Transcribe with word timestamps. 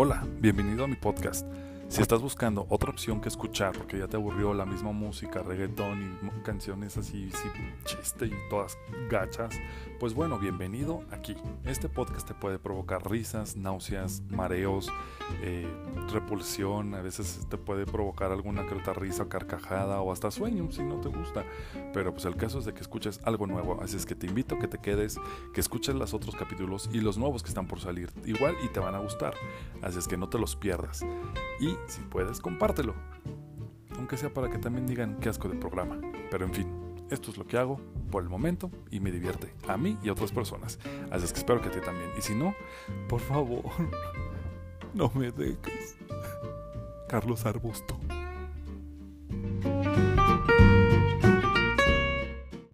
Hola, 0.00 0.24
bienvenido 0.38 0.84
a 0.84 0.86
mi 0.86 0.94
podcast. 0.94 1.44
Si 1.88 2.02
estás 2.02 2.20
buscando 2.20 2.66
otra 2.68 2.90
opción 2.90 3.18
que 3.18 3.30
escuchar 3.30 3.72
porque 3.72 3.98
ya 3.98 4.06
te 4.06 4.16
aburrió 4.16 4.52
la 4.52 4.66
misma 4.66 4.92
música, 4.92 5.42
reggaetón 5.42 6.02
y 6.02 6.42
canciones 6.42 6.98
así, 6.98 7.30
chiste 7.84 8.26
y 8.26 8.32
todas 8.50 8.76
gachas, 9.10 9.58
pues 9.98 10.12
bueno, 10.12 10.38
bienvenido 10.38 11.02
aquí. 11.10 11.34
Este 11.64 11.88
podcast 11.88 12.28
te 12.28 12.34
puede 12.34 12.58
provocar 12.58 13.10
risas, 13.10 13.56
náuseas, 13.56 14.20
mareos, 14.28 14.92
eh, 15.42 15.66
repulsión, 16.12 16.94
a 16.94 17.00
veces 17.00 17.46
te 17.48 17.56
puede 17.56 17.86
provocar 17.86 18.32
alguna 18.32 18.66
que 18.66 18.74
otra 18.74 18.92
risa, 18.92 19.26
carcajada 19.30 20.02
o 20.02 20.12
hasta 20.12 20.30
sueño 20.30 20.70
si 20.70 20.82
no 20.82 21.00
te 21.00 21.08
gusta. 21.08 21.46
Pero 21.94 22.12
pues 22.12 22.26
el 22.26 22.36
caso 22.36 22.58
es 22.58 22.66
de 22.66 22.74
que 22.74 22.82
escuches 22.82 23.18
algo 23.24 23.46
nuevo, 23.46 23.80
así 23.82 23.96
es 23.96 24.04
que 24.04 24.14
te 24.14 24.26
invito 24.26 24.56
a 24.56 24.58
que 24.58 24.68
te 24.68 24.78
quedes, 24.78 25.18
que 25.54 25.60
escuches 25.62 25.94
los 25.94 26.12
otros 26.12 26.36
capítulos 26.36 26.90
y 26.92 27.00
los 27.00 27.16
nuevos 27.16 27.42
que 27.42 27.48
están 27.48 27.66
por 27.66 27.80
salir 27.80 28.12
igual 28.26 28.56
y 28.62 28.68
te 28.68 28.78
van 28.78 28.94
a 28.94 28.98
gustar. 28.98 29.32
Así 29.80 29.98
es 29.98 30.06
que 30.06 30.18
no 30.18 30.28
te 30.28 30.38
los 30.38 30.54
pierdas. 30.54 31.02
Y 31.60 31.76
si 31.86 32.00
puedes, 32.02 32.40
compártelo. 32.40 32.94
Aunque 33.96 34.16
sea 34.16 34.32
para 34.32 34.48
que 34.48 34.58
también 34.58 34.86
digan 34.86 35.18
qué 35.20 35.28
asco 35.28 35.48
de 35.48 35.56
programa. 35.56 36.00
Pero 36.30 36.46
en 36.46 36.54
fin, 36.54 36.66
esto 37.10 37.30
es 37.30 37.38
lo 37.38 37.46
que 37.46 37.58
hago 37.58 37.80
por 38.10 38.22
el 38.22 38.28
momento 38.28 38.70
y 38.90 39.00
me 39.00 39.10
divierte 39.10 39.52
a 39.66 39.76
mí 39.76 39.98
y 40.02 40.08
a 40.08 40.12
otras 40.12 40.32
personas. 40.32 40.78
Así 41.10 41.24
es 41.24 41.32
que 41.32 41.40
espero 41.40 41.60
que 41.60 41.68
a 41.68 41.72
ti 41.72 41.80
también. 41.80 42.10
Y 42.16 42.22
si 42.22 42.34
no, 42.34 42.54
por 43.08 43.20
favor, 43.20 43.64
no 44.94 45.10
me 45.14 45.30
dejes. 45.30 45.96
Carlos 47.08 47.46
Arbusto. 47.46 47.97